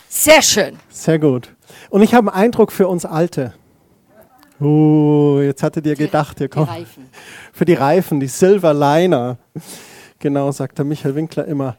[0.09, 0.79] Sehr schön.
[0.91, 1.55] Sehr gut.
[1.91, 3.55] Und ich habe einen Eindruck für uns Alte.
[4.61, 6.69] Uh, jetzt hattet ihr gedacht, ihr kommt.
[7.53, 9.39] Für die Reifen, die Silver Liner.
[10.19, 11.77] Genau, sagt der Michael Winkler immer.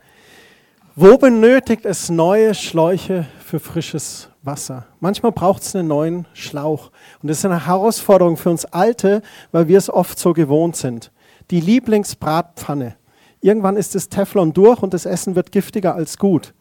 [0.96, 4.88] Wo benötigt es neue Schläuche für frisches Wasser?
[5.00, 6.92] Manchmal braucht es einen neuen Schlauch.
[7.22, 9.22] Und das ist eine Herausforderung für uns Alte,
[9.52, 11.12] weil wir es oft so gewohnt sind.
[11.52, 12.96] Die Lieblingsbratpfanne.
[13.40, 16.54] Irgendwann ist das Teflon durch und das Essen wird giftiger als gut.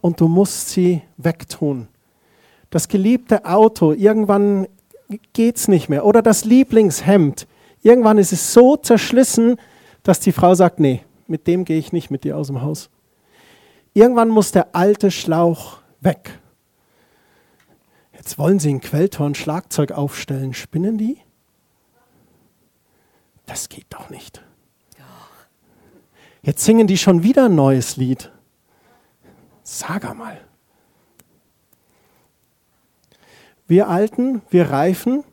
[0.00, 1.88] Und du musst sie wegtun.
[2.70, 4.66] Das geliebte Auto, irgendwann
[5.32, 6.04] geht es nicht mehr.
[6.04, 7.46] Oder das Lieblingshemd.
[7.82, 9.56] Irgendwann ist es so zerschlissen,
[10.02, 12.90] dass die Frau sagt, nee, mit dem gehe ich nicht mit dir aus dem Haus.
[13.96, 16.38] Irgendwann muss der alte Schlauch weg.
[18.12, 18.82] Jetzt wollen sie ein
[19.34, 20.52] Schlagzeug aufstellen.
[20.52, 21.16] Spinnen die?
[23.46, 24.44] Das geht doch nicht.
[26.42, 28.30] Jetzt singen die schon wieder ein neues Lied.
[29.62, 30.42] Sag einmal.
[33.66, 35.24] Wir Alten, wir Reifen,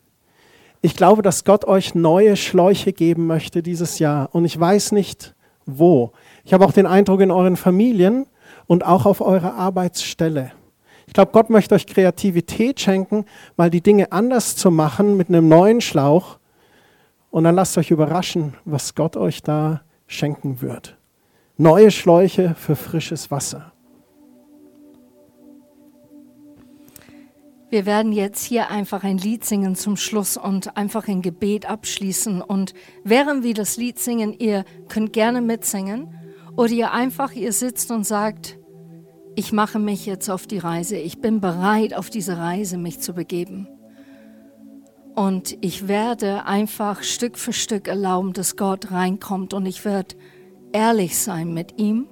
[0.81, 4.33] ich glaube, dass Gott euch neue Schläuche geben möchte dieses Jahr.
[4.33, 5.35] Und ich weiß nicht
[5.65, 6.13] wo.
[6.45, 8.25] Ich habe auch den Eindruck in euren Familien,
[8.67, 10.51] und auch auf eurer Arbeitsstelle.
[11.07, 13.25] Ich glaube, Gott möchte euch Kreativität schenken,
[13.57, 16.39] mal die Dinge anders zu machen mit einem neuen Schlauch.
[17.29, 20.97] Und dann lasst euch überraschen, was Gott euch da schenken wird.
[21.57, 23.73] Neue Schläuche für frisches Wasser.
[27.73, 32.39] Wir werden jetzt hier einfach ein Lied singen zum Schluss und einfach ein Gebet abschließen.
[32.43, 36.07] Und während wir das Lied singen, ihr könnt gerne mitsingen.
[36.55, 38.59] Oder ihr einfach, ihr sitzt und sagt,
[39.35, 43.13] ich mache mich jetzt auf die Reise, ich bin bereit, auf diese Reise mich zu
[43.13, 43.67] begeben.
[45.15, 50.15] Und ich werde einfach Stück für Stück erlauben, dass Gott reinkommt und ich werde
[50.71, 52.07] ehrlich sein mit ihm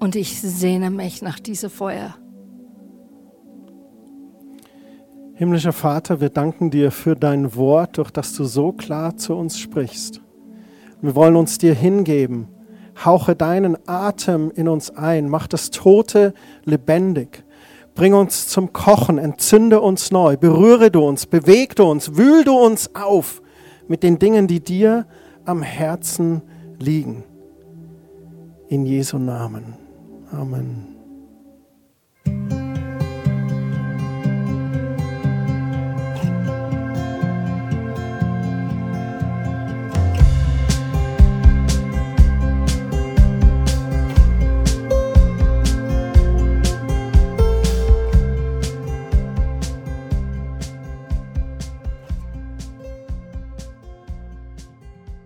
[0.00, 2.16] und ich sehne mich nach diesem Feuer.
[5.34, 9.58] Himmlischer Vater, wir danken dir für dein Wort, durch das du so klar zu uns
[9.58, 10.20] sprichst.
[11.00, 12.48] Wir wollen uns dir hingeben
[13.04, 16.34] Hauche deinen Atem in uns ein, mach das Tote
[16.64, 17.44] lebendig.
[17.94, 22.56] Bring uns zum Kochen, entzünde uns neu, berühre du uns, beweg du uns, wühl du
[22.56, 23.42] uns auf
[23.88, 25.06] mit den Dingen, die dir
[25.44, 26.42] am Herzen
[26.78, 27.24] liegen.
[28.68, 29.74] In Jesu Namen.
[30.30, 30.97] Amen.